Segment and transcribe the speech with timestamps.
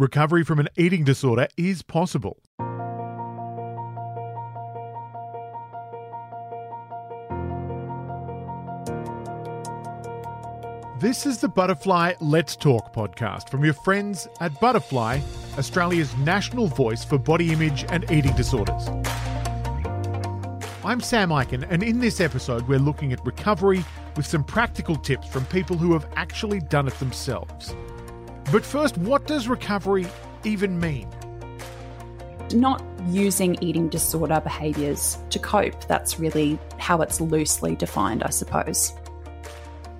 [0.00, 2.38] Recovery from an eating disorder is possible.
[10.98, 15.20] This is the Butterfly Let's Talk podcast from your friends at Butterfly,
[15.58, 18.88] Australia's national voice for body image and eating disorders.
[20.82, 23.84] I'm Sam Ikin, and in this episode, we're looking at recovery
[24.16, 27.76] with some practical tips from people who have actually done it themselves.
[28.52, 30.08] But first, what does recovery
[30.42, 31.08] even mean?
[32.52, 35.86] Not using eating disorder behaviours to cope.
[35.86, 38.92] That's really how it's loosely defined, I suppose.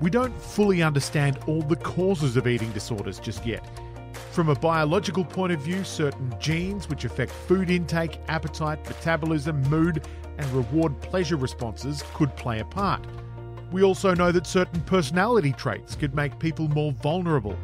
[0.01, 3.65] We don't fully understand all the causes of eating disorders just yet.
[4.33, 10.09] From a biological point of view, certain genes which affect food intake, appetite, metabolism, mood,
[10.39, 13.07] and reward pleasure responses could play a part.
[13.71, 17.57] We also know that certain personality traits could make people more vulnerable.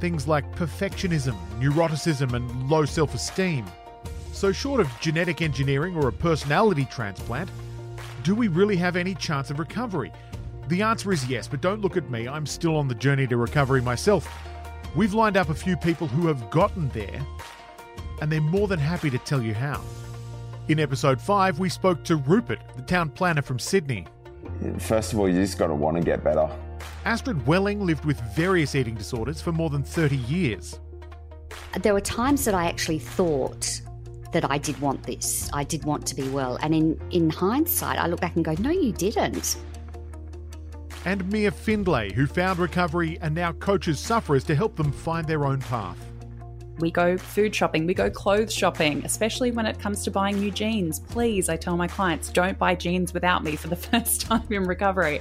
[0.00, 3.64] Things like perfectionism, neuroticism, and low self esteem.
[4.32, 7.48] So, short of genetic engineering or a personality transplant,
[8.22, 10.12] do we really have any chance of recovery?
[10.68, 12.28] The answer is yes, but don't look at me.
[12.28, 14.28] I'm still on the journey to recovery myself.
[14.94, 17.24] We've lined up a few people who have gotten there,
[18.20, 19.80] and they're more than happy to tell you how.
[20.68, 24.06] In episode 5, we spoke to Rupert, the town planner from Sydney.
[24.78, 26.50] First of all, you just got to want to get better.
[27.04, 30.80] Astrid Welling lived with various eating disorders for more than 30 years.
[31.80, 33.80] There were times that I actually thought
[34.32, 35.48] that I did want this.
[35.52, 36.58] I did want to be well.
[36.62, 39.56] And in, in hindsight, I look back and go, no, you didn't
[41.06, 45.46] and Mia Findlay, who found recovery and now coaches sufferers to help them find their
[45.46, 45.96] own path.
[46.80, 50.50] We go food shopping, we go clothes shopping, especially when it comes to buying new
[50.50, 50.98] jeans.
[50.98, 54.64] Please, I tell my clients, don't buy jeans without me for the first time in
[54.64, 55.20] recovery.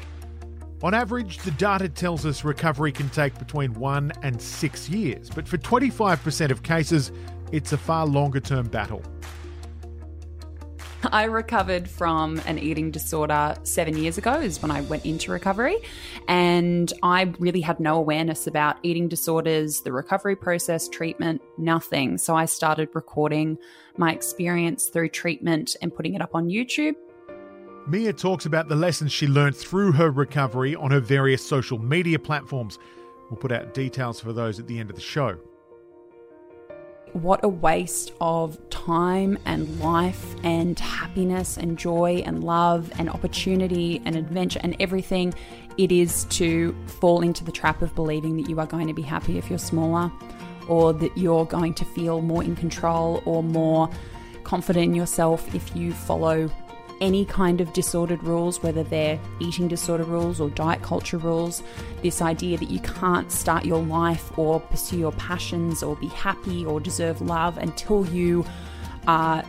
[0.83, 5.47] On average, the data tells us recovery can take between one and six years, but
[5.47, 7.11] for 25% of cases,
[7.51, 9.01] it's a far longer term battle.
[11.11, 15.77] I recovered from an eating disorder seven years ago, is when I went into recovery.
[16.27, 22.17] And I really had no awareness about eating disorders, the recovery process, treatment, nothing.
[22.17, 23.57] So I started recording
[23.97, 26.95] my experience through treatment and putting it up on YouTube.
[27.87, 32.17] Mia talks about the lessons she learned through her recovery on her various social media
[32.17, 32.79] platforms.
[33.29, 35.37] We'll put out details for those at the end of the show
[37.15, 44.01] what a waste of time and life and happiness and joy and love and opportunity
[44.03, 45.33] and adventure and everything
[45.77, 49.01] it is to fall into the trap of believing that you are going to be
[49.01, 50.11] happy if you're smaller
[50.67, 53.89] or that you're going to feel more in control or more
[54.43, 56.49] confident in yourself if you follow
[57.01, 61.63] any kind of disordered rules, whether they're eating disorder rules or diet culture rules,
[62.01, 66.65] this idea that you can't start your life or pursue your passions or be happy
[66.65, 68.45] or deserve love until you
[69.07, 69.43] are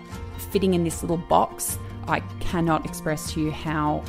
[0.51, 1.79] fitting in this little box.
[2.09, 4.05] I cannot express to you how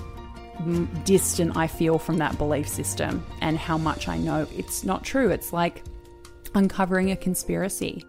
[1.05, 5.29] distant I feel from that belief system and how much I know it's not true.
[5.29, 5.83] It's like
[6.55, 8.03] uncovering a conspiracy.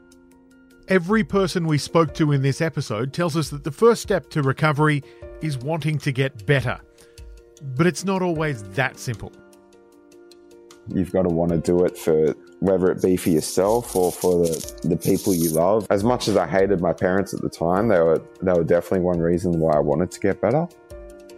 [0.89, 4.43] Every person we spoke to in this episode tells us that the first step to
[4.43, 5.03] recovery
[5.43, 6.81] is wanting to get better.
[7.77, 9.31] But it's not always that simple.
[10.95, 14.47] You've got to want to do it for whether it be for yourself or for
[14.47, 15.87] the, the people you love.
[15.91, 19.01] As much as I hated my parents at the time, they were they were definitely
[19.01, 20.67] one reason why I wanted to get better.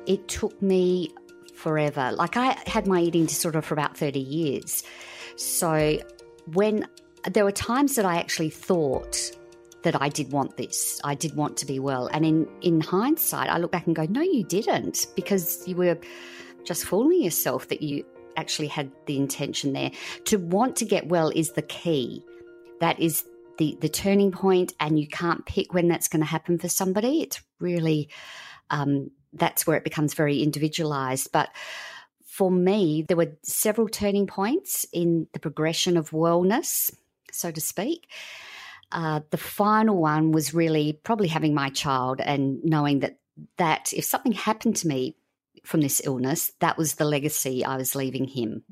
[0.06, 1.10] It took me
[1.54, 2.12] forever.
[2.12, 4.84] Like I had my eating disorder for about 30 years.
[5.34, 5.98] So
[6.52, 6.86] when
[7.28, 9.32] there were times that I actually thought
[9.82, 11.00] that I did want this.
[11.04, 12.08] I did want to be well.
[12.08, 15.98] And in, in hindsight, I look back and go, no, you didn't, because you were
[16.64, 18.04] just fooling yourself that you
[18.36, 19.90] actually had the intention there.
[20.26, 22.24] To want to get well is the key.
[22.80, 23.24] That is
[23.58, 27.22] the, the turning point, and you can't pick when that's going to happen for somebody.
[27.22, 28.08] It's really,
[28.70, 31.30] um, that's where it becomes very individualized.
[31.32, 31.50] But
[32.24, 36.90] for me, there were several turning points in the progression of wellness,
[37.32, 38.08] so to speak.
[38.92, 43.18] Uh, the final one was really probably having my child and knowing that
[43.56, 45.16] that if something happened to me
[45.64, 48.64] from this illness, that was the legacy I was leaving him.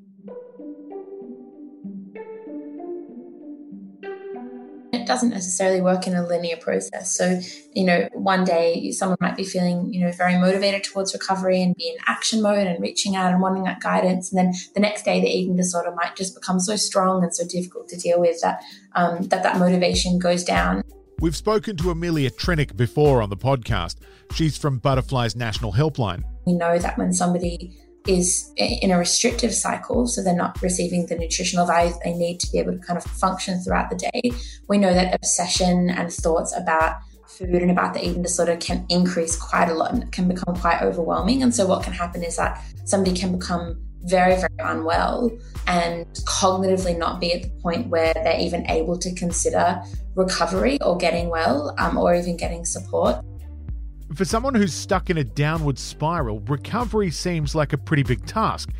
[5.08, 7.16] Doesn't necessarily work in a linear process.
[7.16, 7.40] So,
[7.72, 11.74] you know, one day someone might be feeling, you know, very motivated towards recovery and
[11.74, 14.30] be in action mode and reaching out and wanting that guidance.
[14.30, 17.44] And then the next day, the eating disorder might just become so strong and so
[17.48, 18.62] difficult to deal with that
[18.94, 20.84] um, that, that motivation goes down.
[21.20, 23.96] We've spoken to Amelia Trenick before on the podcast.
[24.34, 26.22] She's from Butterfly's National Helpline.
[26.46, 27.76] We know that when somebody
[28.08, 32.50] is in a restrictive cycle, so they're not receiving the nutritional value they need to
[32.50, 34.32] be able to kind of function throughout the day,
[34.68, 36.96] we know that obsession and thoughts about
[37.26, 40.82] food and about the eating disorder can increase quite a lot and can become quite
[40.82, 41.42] overwhelming.
[41.42, 45.30] And so, what can happen is that somebody can become very, very unwell
[45.66, 49.82] and cognitively not be at the point where they're even able to consider
[50.14, 53.22] recovery or getting well um, or even getting support.
[54.14, 58.70] For someone who's stuck in a downward spiral, recovery seems like a pretty big task.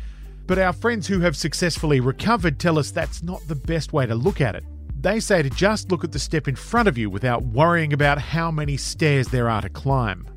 [0.47, 4.15] But our friends who have successfully recovered tell us that's not the best way to
[4.15, 4.63] look at it.
[4.99, 8.17] They say to just look at the step in front of you without worrying about
[8.19, 10.27] how many stairs there are to climb.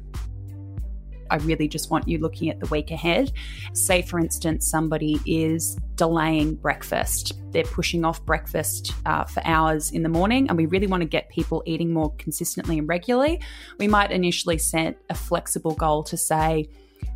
[1.33, 3.33] I really just want you looking at the week ahead.
[3.73, 7.33] Say, for instance, somebody is delaying breakfast.
[7.53, 11.09] They're pushing off breakfast uh, for hours in the morning, and we really want to
[11.09, 13.41] get people eating more consistently and regularly.
[13.79, 16.69] We might initially set a flexible goal to say,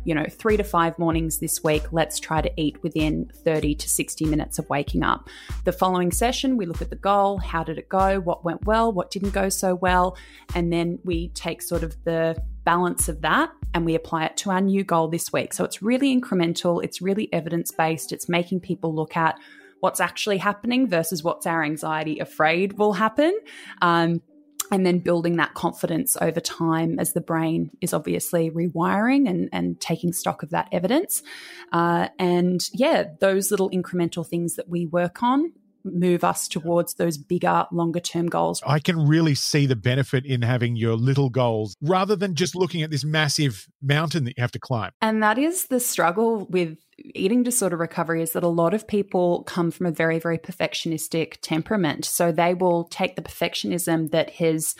[0.03, 3.89] you know, three to five mornings this week, let's try to eat within 30 to
[3.89, 5.29] 60 minutes of waking up.
[5.65, 7.37] The following session, we look at the goal.
[7.37, 8.19] How did it go?
[8.19, 8.91] What went well?
[8.91, 10.17] What didn't go so well?
[10.55, 14.51] And then we take sort of the balance of that and we apply it to
[14.51, 15.53] our new goal this week.
[15.53, 19.39] So it's really incremental, it's really evidence based, it's making people look at
[19.79, 23.39] what's actually happening versus what's our anxiety afraid will happen.
[23.81, 24.21] Um,
[24.69, 29.79] and then building that confidence over time as the brain is obviously rewiring and, and
[29.79, 31.23] taking stock of that evidence.
[31.71, 35.53] Uh, and yeah, those little incremental things that we work on
[35.93, 38.61] move us towards those bigger, longer term goals.
[38.65, 42.81] I can really see the benefit in having your little goals rather than just looking
[42.81, 44.91] at this massive mountain that you have to climb.
[45.01, 49.43] And that is the struggle with eating disorder recovery is that a lot of people
[49.43, 52.05] come from a very, very perfectionistic temperament.
[52.05, 54.75] So they will take the perfectionism that has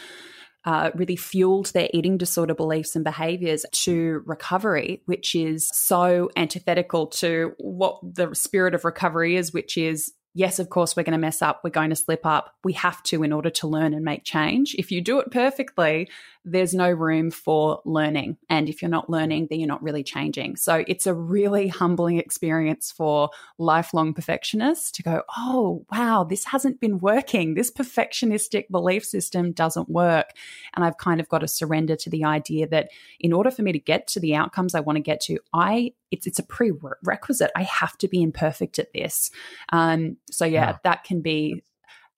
[0.65, 7.07] uh, really fueled their eating disorder beliefs and behaviors to recovery, which is so antithetical
[7.07, 11.17] to what the spirit of recovery is, which is yes, of course, we're going to
[11.17, 12.53] mess up, we're going to slip up.
[12.63, 14.75] We have to in order to learn and make change.
[14.75, 16.09] If you do it perfectly,
[16.49, 18.37] there's no room for learning.
[18.49, 20.55] And if you're not learning, then you're not really changing.
[20.55, 26.79] So it's a really humbling experience for lifelong perfectionists to go, oh, wow, this hasn't
[26.79, 27.53] been working.
[27.53, 30.31] This perfectionistic belief system doesn't work.
[30.73, 32.89] And I've kind of got to surrender to the idea that
[33.19, 35.93] in order for me to get to the outcomes I want to get to, I
[36.11, 37.51] it's it's a prerequisite.
[37.55, 39.29] I have to be imperfect at this.
[39.73, 41.63] Um, so yeah, yeah, that can be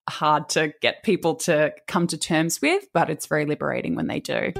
[0.09, 4.19] hard to get people to come to terms with, but it's very liberating when they
[4.19, 4.53] do.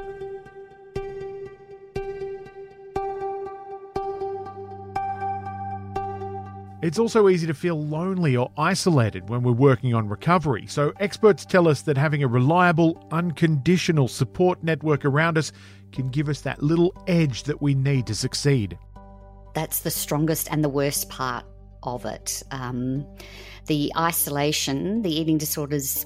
[6.82, 11.44] It's also easy to feel lonely or isolated when we're working on recovery, so experts
[11.44, 15.52] tell us that having a reliable, unconditional support network around us
[15.92, 18.78] can give us that little edge that we need to succeed.
[19.54, 21.44] That's the strongest and the worst part
[21.84, 22.44] of it.
[22.52, 23.06] Um,
[23.68, 26.06] the isolation, the eating disorders,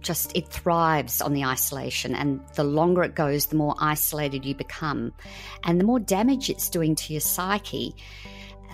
[0.00, 4.54] just it thrives on the isolation, and the longer it goes, the more isolated you
[4.54, 5.12] become,
[5.64, 7.94] and the more damage it's doing to your psyche.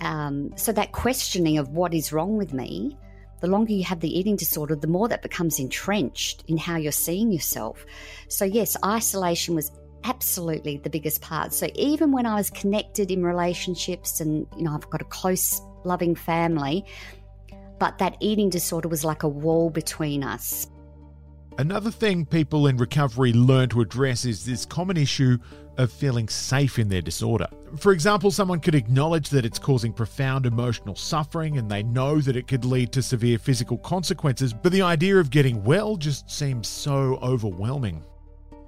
[0.01, 2.97] Um, so that questioning of what is wrong with me,
[3.39, 6.91] the longer you have the eating disorder, the more that becomes entrenched in how you're
[6.91, 7.85] seeing yourself.
[8.27, 9.71] So yes, isolation was
[10.03, 11.53] absolutely the biggest part.
[11.53, 15.61] So even when I was connected in relationships and you know I've got a close
[15.85, 16.85] loving family,
[17.79, 20.67] but that eating disorder was like a wall between us.
[21.57, 25.37] Another thing people in recovery learn to address is this common issue
[25.77, 27.47] of feeling safe in their disorder.
[27.77, 32.35] For example, someone could acknowledge that it's causing profound emotional suffering and they know that
[32.35, 36.67] it could lead to severe physical consequences, but the idea of getting well just seems
[36.67, 38.03] so overwhelming.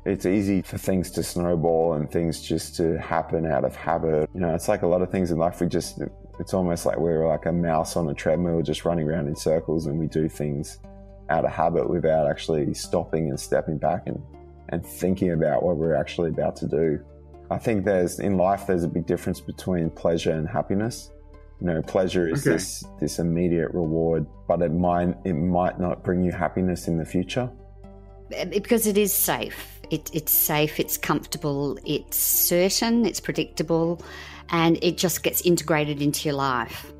[0.06, 4.30] It's easy for things to snowball and things just to happen out of habit.
[4.34, 6.00] You know, it's like a lot of things in life we just
[6.40, 9.88] it's almost like we're like a mouse on a treadmill just running around in circles
[9.88, 10.80] and we do things
[11.30, 14.22] out of habit without actually stopping and stepping back and,
[14.70, 17.00] and thinking about what we're actually about to do.
[17.50, 21.12] I think there's in life there's a big difference between pleasure and happiness.
[21.60, 22.56] You know, pleasure is okay.
[22.56, 27.06] this this immediate reward, but it might it might not bring you happiness in the
[27.06, 27.50] future.
[28.50, 29.80] Because it is safe.
[29.90, 34.02] It, it's safe, it's comfortable, it's certain, it's predictable
[34.50, 36.92] and it just gets integrated into your life.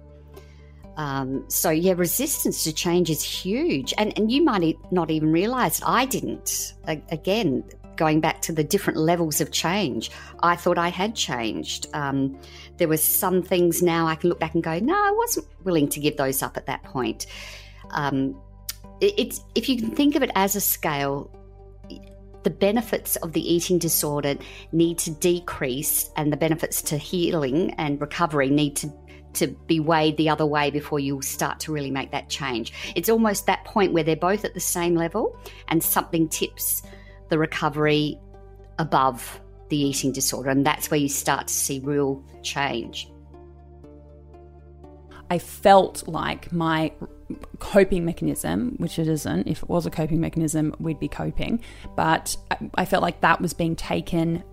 [0.98, 5.82] Um, so yeah, resistance to change is huge, and and you might not even realize
[5.86, 6.74] I didn't.
[6.88, 7.64] Again,
[7.98, 10.10] going back to the different levels of change,
[10.42, 11.88] I thought I had changed.
[11.94, 12.40] Um,
[12.78, 15.90] there were some things now I can look back and go, no, I wasn't willing
[15.90, 17.26] to give those up at that point.
[17.92, 18.40] Um,
[19.02, 21.30] it, it's if you can think of it as a scale,
[22.44, 24.36] the benefits of the eating disorder
[24.72, 28.92] need to decrease and the benefits to healing and recovery need to
[29.34, 32.74] to be weighed the other way before you start to really make that change.
[32.96, 36.82] It's almost that point where they're both at the same level and something tips
[37.30, 38.20] the recovery
[38.80, 39.40] above
[39.70, 40.50] the eating disorder.
[40.50, 43.10] And that's where you start to see real change.
[45.30, 46.92] I felt like my
[47.60, 51.62] coping mechanism, which it isn't, if it was a coping mechanism, we'd be coping,
[51.96, 52.38] but
[52.76, 54.44] I felt like that was being taken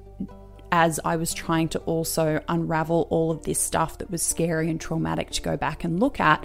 [0.72, 4.80] as I was trying to also unravel all of this stuff that was scary and
[4.80, 6.44] traumatic to go back and look at.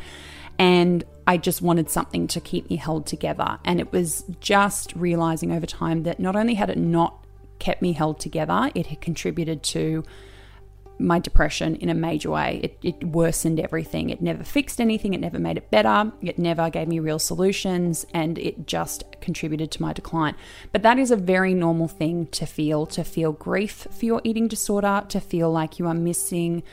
[0.59, 3.57] And I just wanted something to keep me held together.
[3.65, 7.25] And it was just realizing over time that not only had it not
[7.57, 10.03] kept me held together, it had contributed to
[10.99, 12.59] my depression in a major way.
[12.63, 14.09] It, it, worsened everything.
[14.09, 15.13] It never fixed anything.
[15.13, 16.11] It never made it better.
[16.21, 18.05] It never gave me real solutions.
[18.13, 20.35] And it just contributed to my decline.
[20.71, 24.47] But that is a very normal thing to feel to feel grief for your eating
[24.47, 26.63] disorder, to feel like you are missing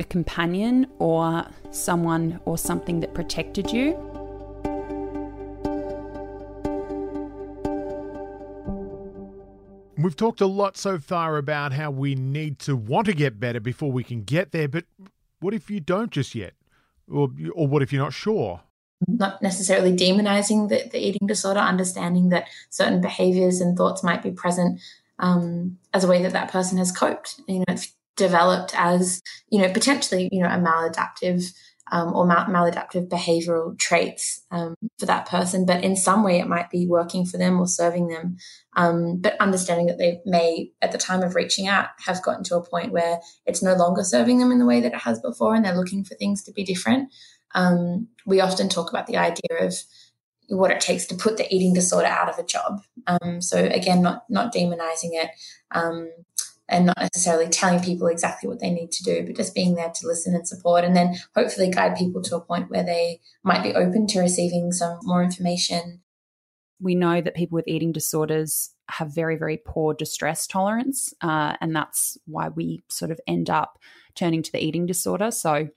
[0.00, 4.07] a companion or someone or something that protected you.
[9.98, 13.58] We've talked a lot so far about how we need to want to get better
[13.58, 14.84] before we can get there, but
[15.40, 16.54] what if you don't just yet?
[17.10, 18.60] Or, or what if you're not sure?
[19.08, 24.30] Not necessarily demonizing the, the eating disorder, understanding that certain behaviors and thoughts might be
[24.30, 24.80] present
[25.18, 27.40] um, as a way that that person has coped.
[27.48, 31.52] You know, it's developed as, you know, potentially, you know, a maladaptive
[31.90, 36.48] um, or mal- maladaptive behavioral traits um, for that person, but in some way it
[36.48, 38.36] might be working for them or serving them.
[38.76, 42.56] Um, but understanding that they may, at the time of reaching out, have gotten to
[42.56, 45.54] a point where it's no longer serving them in the way that it has before,
[45.54, 47.12] and they're looking for things to be different.
[47.54, 49.74] Um, we often talk about the idea of
[50.48, 52.80] what it takes to put the eating disorder out of a job.
[53.06, 55.30] Um, so again, not not demonizing it,
[55.72, 56.10] um,
[56.68, 59.90] and not necessarily telling people exactly what they need to do, but just being there
[59.94, 63.62] to listen and support, and then hopefully guide people to a point where they might
[63.62, 66.02] be open to receiving some more information.
[66.80, 71.74] We know that people with eating disorders have very, very poor distress tolerance, uh, and
[71.74, 73.78] that's why we sort of end up
[74.14, 75.30] turning to the eating disorder.
[75.30, 75.68] So,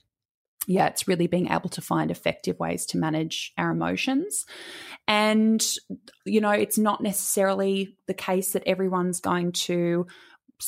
[0.68, 4.46] yeah, it's really being able to find effective ways to manage our emotions.
[5.08, 5.66] And,
[6.26, 10.06] you know, it's not necessarily the case that everyone's going to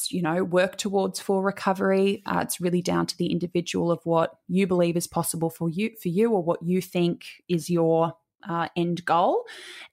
[0.10, 4.38] you know work towards for recovery uh, it's really down to the individual of what
[4.48, 8.14] you believe is possible for you for you or what you think is your
[8.48, 9.46] uh, end goal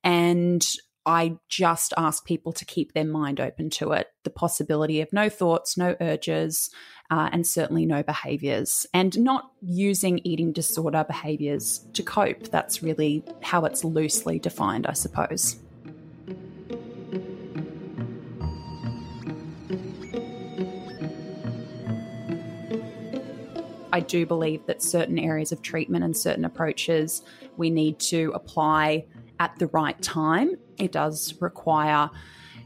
[0.02, 0.66] and
[1.07, 4.09] I just ask people to keep their mind open to it.
[4.25, 6.71] The possibility of no thoughts, no urges,
[7.11, 12.50] uh, and certainly no behaviors, and not using eating disorder behaviors to cope.
[12.50, 15.57] That's really how it's loosely defined, I suppose.
[24.00, 27.21] I do believe that certain areas of treatment and certain approaches
[27.59, 29.04] we need to apply
[29.38, 30.57] at the right time.
[30.78, 32.09] It does require,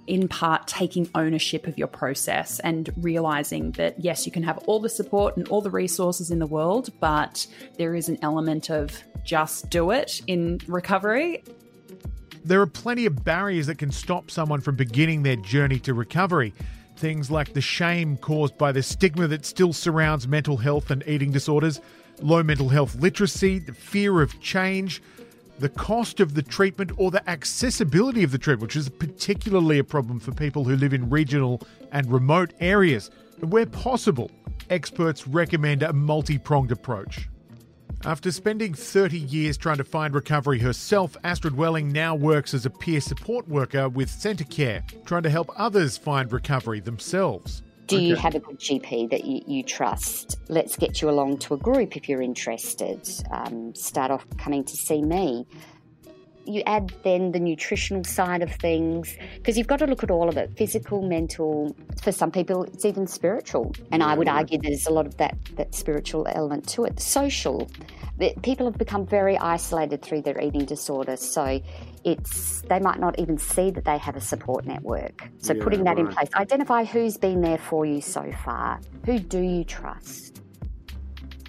[0.07, 4.79] in part, taking ownership of your process and realizing that, yes, you can have all
[4.79, 7.49] the support and all the resources in the world, but
[7.79, 11.43] there is an element of just do it in recovery.
[12.45, 16.55] There are plenty of barriers that can stop someone from beginning their journey to recovery.
[16.97, 21.33] Things like the shame caused by the stigma that still surrounds mental health and eating
[21.33, 21.81] disorders,
[22.21, 25.03] low mental health literacy, the fear of change,
[25.59, 29.85] the cost of the treatment, or the accessibility of the treatment, which is particularly a
[29.85, 31.61] problem for people who live in regional
[31.93, 33.11] and remote areas.
[33.41, 34.31] Where possible,
[34.71, 37.29] experts recommend a multi pronged approach.
[38.07, 42.71] After spending 30 years trying to find recovery herself, Astrid Welling now works as a
[42.71, 47.63] peer support worker with Centacare, trying to help others find recovery themselves.
[47.87, 48.05] Do okay.
[48.05, 50.39] you have a good GP that you, you, trust?
[50.49, 53.09] Let's get you along to a group if you're interested.
[53.31, 55.47] Um, start off coming to see me.
[56.47, 60.29] You add then the nutritional side of things because you've got to look at all
[60.29, 61.75] of it physical, mental.
[62.03, 63.75] For some people, it's even spiritual.
[63.91, 67.01] And I would argue there's a lot of that, that spiritual element to it.
[67.01, 67.69] Social
[68.43, 71.17] people have become very isolated through their eating disorder.
[71.17, 71.61] So
[72.05, 75.29] it's they might not even see that they have a support network.
[75.39, 76.07] So yeah, putting that right.
[76.07, 78.81] in place, identify who's been there for you so far.
[79.07, 80.43] Who do you trust?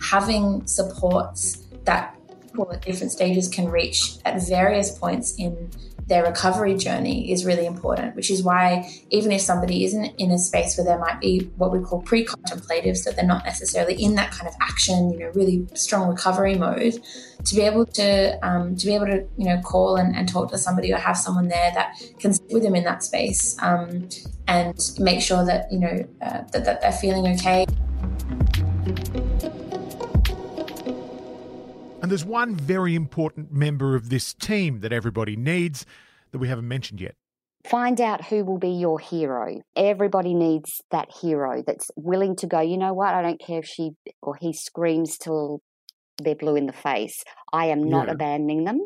[0.01, 2.17] Having supports that
[2.55, 5.69] people at different stages can reach at various points in
[6.07, 10.37] their recovery journey is really important, which is why even if somebody isn't in a
[10.37, 14.31] space where there might be what we call pre-contemplative, so they're not necessarily in that
[14.31, 17.01] kind of action, you know, really strong recovery mode,
[17.43, 20.51] to be able to um, to be able to you know call and, and, talk
[20.51, 24.07] to somebody or have someone there that can sit with them in that space um,
[24.47, 27.65] and make sure that you know uh, that, that they're feeling okay.
[32.05, 35.87] And there's one very important member of this team that everybody needs
[36.29, 37.15] that we haven't mentioned yet.
[37.67, 39.59] Find out who will be your hero.
[39.75, 43.65] Everybody needs that hero that's willing to go, you know what, I don't care if
[43.65, 45.63] she or he screams till
[46.19, 47.23] they're blue in the face.
[47.51, 48.13] I am not Yeah.
[48.13, 48.83] abandoning them.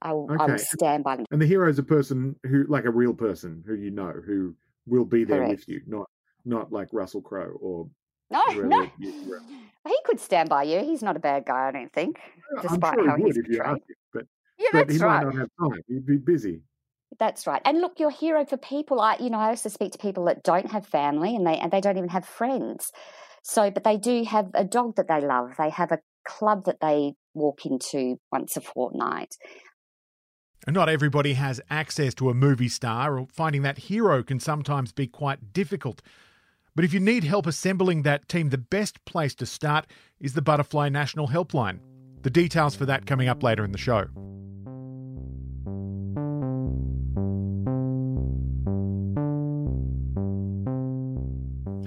[0.00, 1.26] I will, I will stand by them.
[1.32, 4.54] And the hero is a person who, like a real person who you know, who
[4.86, 5.50] will be there Correct.
[5.50, 6.08] with you, not
[6.44, 7.88] not like Russell Crowe or
[8.30, 8.90] No, whoever no.
[8.98, 9.40] you- you're-
[9.86, 10.80] He could stand by you.
[10.80, 12.18] He's not a bad guy, I don't think.
[12.56, 14.26] I'm Despite sure how he would he's if you asked him, but,
[14.58, 15.24] Yeah, but that's he right.
[15.24, 15.80] might not have time.
[15.88, 16.62] He'd be busy.
[17.18, 17.60] That's right.
[17.64, 19.00] And look, you're a hero for people.
[19.00, 21.70] I, you know, I also speak to people that don't have family and they and
[21.70, 22.90] they don't even have friends.
[23.42, 25.52] So, but they do have a dog that they love.
[25.58, 29.36] They have a club that they walk into once a fortnight.
[30.66, 35.06] Not everybody has access to a movie star, or finding that hero can sometimes be
[35.06, 36.00] quite difficult.
[36.74, 39.86] But if you need help assembling that team, the best place to start
[40.20, 41.78] is the Butterfly National Helpline.
[42.22, 44.06] The details for that coming up later in the show.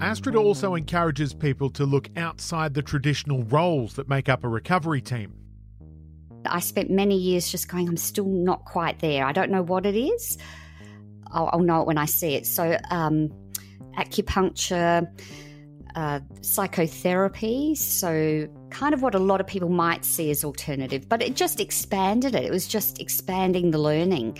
[0.00, 5.02] Astrid also encourages people to look outside the traditional roles that make up a recovery
[5.02, 5.34] team.
[6.46, 9.26] I spent many years just going, I'm still not quite there.
[9.26, 10.38] I don't know what it is.
[11.30, 12.46] I'll, I'll know it when I see it.
[12.46, 13.30] So, um,
[13.98, 15.06] acupuncture,
[15.94, 17.74] uh, psychotherapy.
[17.74, 21.60] So, kind of what a lot of people might see as alternative, but it just
[21.60, 22.44] expanded it.
[22.44, 24.38] It was just expanding the learning.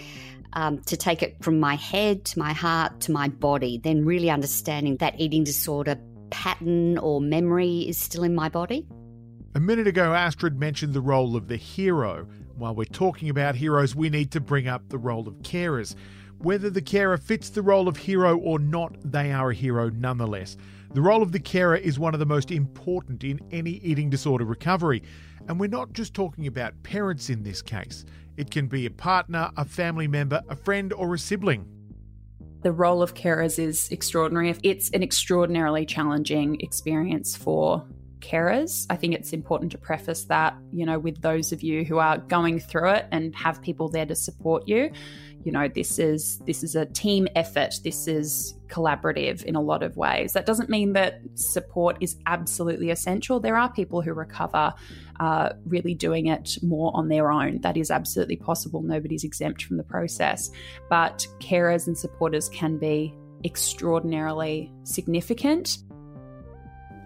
[0.55, 4.31] Um, to take it from my head to my heart to my body, then really
[4.31, 6.01] understanding that eating disorder
[6.31, 8.87] pattern or memory is still in my body.
[9.55, 12.27] A minute ago, Astrid mentioned the role of the hero.
[12.57, 15.95] While we're talking about heroes, we need to bring up the role of carers.
[16.41, 20.57] Whether the carer fits the role of hero or not, they are a hero nonetheless.
[20.95, 24.45] The role of the carer is one of the most important in any eating disorder
[24.45, 25.03] recovery.
[25.49, 28.05] And we're not just talking about parents in this case,
[28.37, 31.67] it can be a partner, a family member, a friend, or a sibling.
[32.63, 34.55] The role of carers is extraordinary.
[34.63, 37.85] It's an extraordinarily challenging experience for
[38.21, 38.87] carers.
[38.91, 42.19] I think it's important to preface that, you know, with those of you who are
[42.19, 44.91] going through it and have people there to support you.
[45.45, 47.77] You know, this is this is a team effort.
[47.85, 50.33] This is collaborative in a lot of ways.
[50.33, 53.41] That doesn't mean that support is absolutely essential.
[53.41, 54.75] There are people who recover
[55.21, 57.61] uh, really doing it more on their own.
[57.61, 58.83] That is absolutely possible.
[58.83, 60.51] Nobody's exempt from the process.
[60.91, 65.79] But carers and supporters can be extraordinarily significant.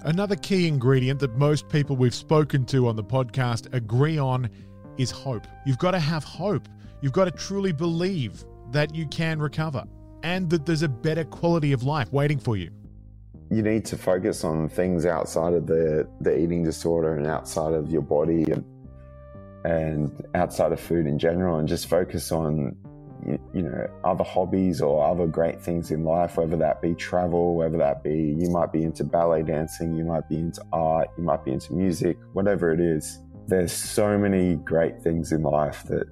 [0.05, 4.51] Another key ingredient that most people we've spoken to on the podcast agree on
[4.99, 5.47] is hope.
[5.65, 6.69] You've got to have hope.
[7.03, 9.85] You've got to truly believe that you can recover
[10.25, 12.71] and that there's a better quality of life waiting for you.
[13.51, 17.91] You need to focus on things outside of the, the eating disorder and outside of
[17.91, 18.65] your body and,
[19.65, 22.77] and outside of food in general, and just focus on
[23.27, 27.55] you, you know other hobbies or other great things in life, whether that be travel,
[27.55, 31.25] whether that be you might be into ballet dancing, you might be into art, you
[31.25, 33.21] might be into music, whatever it is.
[33.47, 36.07] There's so many great things in life that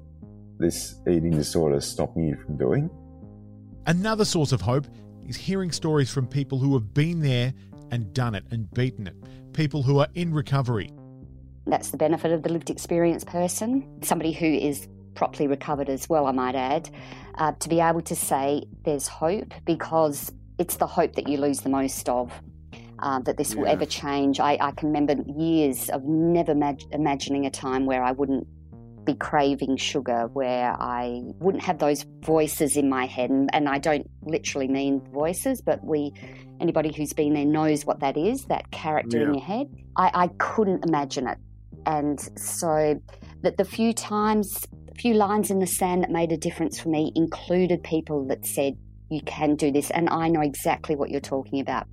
[0.58, 2.90] this eating disorder is stopping you from doing.
[3.86, 4.86] Another source of hope
[5.26, 7.54] is hearing stories from people who have been there
[7.90, 9.16] and done it and beaten it,
[9.52, 10.90] people who are in recovery.
[11.66, 14.88] That's the benefit of the lived experience person, somebody who is
[15.20, 16.88] properly recovered as well, I might add,
[17.34, 21.60] uh, to be able to say there's hope because it's the hope that you lose
[21.60, 22.32] the most of.
[23.02, 23.72] Uh, that this will Yeah.
[23.76, 24.40] ever change.
[24.40, 25.14] I, I can remember
[25.46, 28.46] years of never mag- imagining a time where I wouldn't
[29.04, 33.30] be craving sugar, where I wouldn't have those voices in my head.
[33.30, 36.12] And, and I don't literally mean voices, but we,
[36.60, 39.66] anybody who's been there knows what that is that character in your head.
[39.96, 41.38] I, I couldn't imagine it.
[41.86, 43.00] And so
[43.42, 44.66] that the few times,
[45.00, 48.76] few lines in the sand that made a difference for me included people that said,
[49.10, 49.90] you can do this.
[49.90, 51.86] And I know exactly what you're talking about.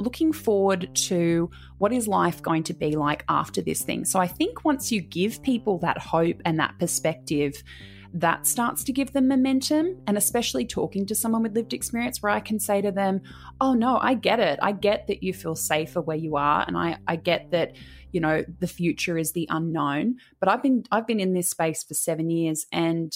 [0.00, 4.04] looking forward to what is life going to be like after this thing.
[4.04, 7.64] So I think once you give people that hope and that perspective,
[8.14, 10.00] that starts to give them momentum.
[10.06, 13.22] And especially talking to someone with lived experience where I can say to them,
[13.60, 14.60] Oh no, I get it.
[14.62, 16.64] I get that you feel safer where you are.
[16.66, 17.72] And I, I get that,
[18.12, 20.16] you know, the future is the unknown.
[20.40, 23.12] But I've been I've been in this space for seven years and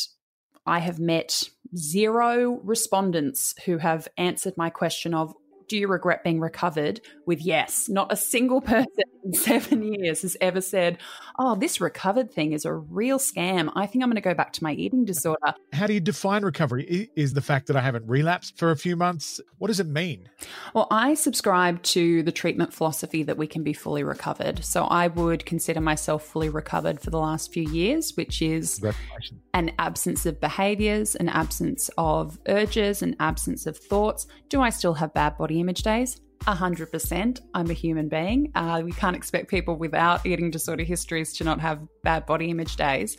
[0.66, 1.42] I have met
[1.76, 5.34] zero respondents who have answered my question of
[5.72, 7.88] do you regret being recovered with yes.
[7.88, 10.98] Not a single person in seven years has ever said,
[11.38, 13.72] oh, this recovered thing is a real scam.
[13.74, 15.54] I think I'm going to go back to my eating disorder.
[15.72, 17.10] How do you define recovery?
[17.16, 19.40] Is the fact that I haven't relapsed for a few months?
[19.56, 20.28] What does it mean?
[20.74, 24.62] Well, I subscribe to the treatment philosophy that we can be fully recovered.
[24.62, 28.84] So I would consider myself fully recovered for the last few years, which is
[29.54, 34.26] an absence of behaviors, an absence of urges, an absence of thoughts.
[34.50, 36.20] Do I still have bad body image days?
[36.42, 37.40] 100%.
[37.54, 38.50] I'm a human being.
[38.54, 42.76] Uh, we can't expect people without eating disorder histories to not have bad body image
[42.76, 43.16] days.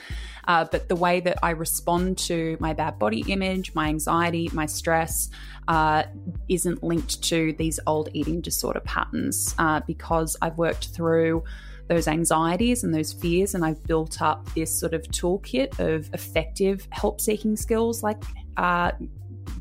[0.48, 4.66] Uh, but the way that I respond to my bad body image, my anxiety, my
[4.66, 5.30] stress,
[5.68, 6.04] uh,
[6.50, 11.44] isn't linked to these old eating disorder patterns uh, because I've worked through
[11.88, 16.88] those anxieties and those fears, and I've built up this sort of toolkit of effective
[16.92, 18.24] help seeking skills like
[18.58, 18.92] uh,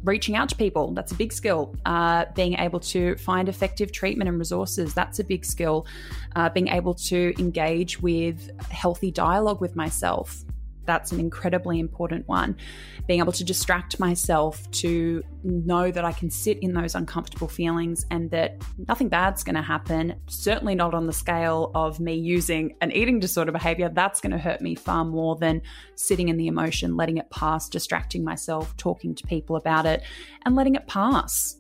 [0.04, 4.28] reaching out to people that's a big skill uh, being able to find effective treatment
[4.28, 5.86] and resources that's a big skill.
[6.34, 10.44] Uh, being able to engage with healthy dialogue with myself
[10.84, 12.56] that's an incredibly important one.
[13.06, 18.04] Being able to distract myself to know that I can sit in those uncomfortable feelings
[18.10, 20.14] and that nothing bad's going to happen.
[20.26, 23.88] Certainly not on the scale of me using an eating disorder behavior.
[23.88, 25.62] That's going to hurt me far more than
[25.94, 30.02] sitting in the emotion, letting it pass, distracting myself, talking to people about it,
[30.44, 31.56] and letting it pass.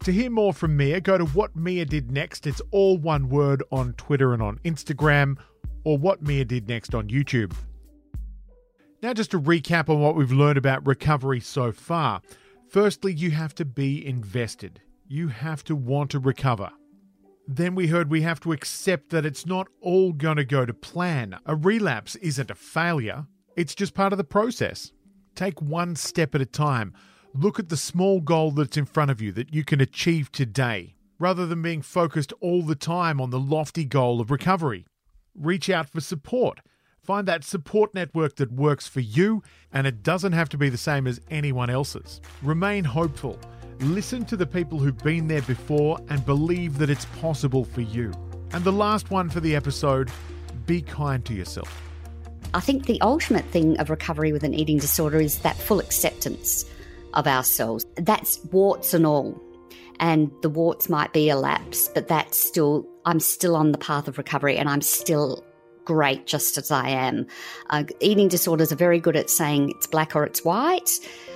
[0.00, 2.48] To hear more from Mia, go to What Mia Did Next.
[2.48, 5.36] It's all one word on Twitter and on Instagram
[5.84, 7.52] or what Mia did next on YouTube.
[9.02, 12.22] Now, just to recap on what we've learned about recovery so far.
[12.68, 14.80] Firstly, you have to be invested.
[15.08, 16.70] You have to want to recover.
[17.48, 20.72] Then we heard we have to accept that it's not all going to go to
[20.72, 21.36] plan.
[21.46, 24.92] A relapse isn't a failure, it's just part of the process.
[25.34, 26.94] Take one step at a time.
[27.34, 30.94] Look at the small goal that's in front of you that you can achieve today,
[31.18, 34.86] rather than being focused all the time on the lofty goal of recovery
[35.34, 36.60] reach out for support.
[37.02, 39.42] Find that support network that works for you,
[39.72, 42.20] and it doesn't have to be the same as anyone else's.
[42.42, 43.38] Remain hopeful.
[43.80, 48.12] Listen to the people who've been there before and believe that it's possible for you.
[48.52, 50.10] And the last one for the episode
[50.66, 51.82] be kind to yourself.
[52.54, 56.64] I think the ultimate thing of recovery with an eating disorder is that full acceptance
[57.14, 57.84] of ourselves.
[57.96, 59.40] That's warts and all.
[60.00, 64.08] And the warts might be a lapse, but that's still I'm still on the path
[64.08, 65.44] of recovery and I'm still
[65.84, 67.26] great just as I am.
[67.70, 70.90] Uh, eating disorders are very good at saying it's black or it's white.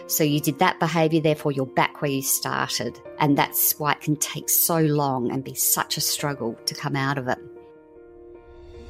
[0.06, 3.00] So you did that behavior, therefore you're back where you started.
[3.18, 6.94] And that's why it can take so long and be such a struggle to come
[6.94, 7.38] out of it.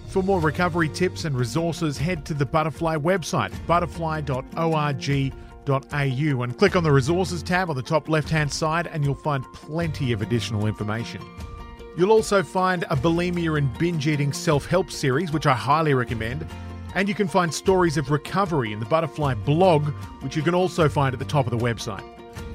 [0.09, 3.52] For more recovery tips and resources, head to the Butterfly website,
[5.66, 9.14] butterfly.org.au, and click on the resources tab on the top left hand side, and you'll
[9.14, 11.20] find plenty of additional information.
[11.96, 16.46] You'll also find a bulimia and binge eating self help series, which I highly recommend.
[16.94, 19.88] And you can find stories of recovery in the Butterfly blog,
[20.22, 22.05] which you can also find at the top of the website.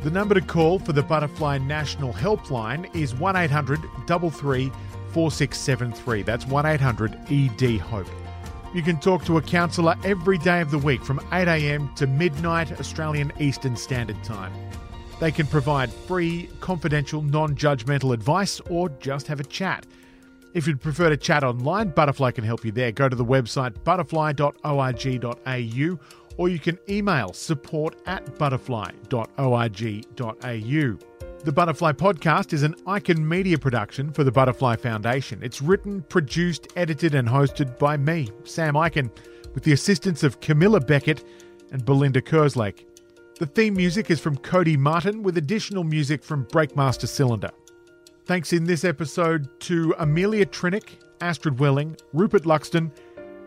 [0.04, 4.72] The number to call for the Butterfly National Helpline is 1 800 33
[5.14, 6.24] 4673.
[6.24, 8.21] That's 1 800 ED HOPE.
[8.74, 12.80] You can talk to a counsellor every day of the week from 8am to midnight
[12.80, 14.54] Australian Eastern Standard Time.
[15.20, 19.86] They can provide free, confidential, non judgmental advice or just have a chat.
[20.54, 22.92] If you'd prefer to chat online, Butterfly can help you there.
[22.92, 26.00] Go to the website butterfly.org.au
[26.38, 31.11] or you can email support at butterfly.org.au.
[31.44, 35.42] The Butterfly Podcast is an Icon Media production for the Butterfly Foundation.
[35.42, 39.10] It's written, produced, edited, and hosted by me, Sam Ikin,
[39.56, 41.24] with the assistance of Camilla Beckett
[41.72, 42.86] and Belinda Kerslake.
[43.40, 47.50] The theme music is from Cody Martin, with additional music from Breakmaster Cylinder.
[48.26, 52.92] Thanks in this episode to Amelia Trinick, Astrid Welling, Rupert Luxton,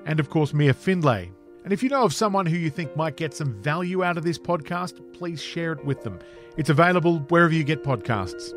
[0.04, 1.30] and of course Mia Findlay.
[1.64, 4.24] And if you know of someone who you think might get some value out of
[4.24, 6.18] this podcast, please share it with them.
[6.58, 8.52] It's available wherever you get podcasts.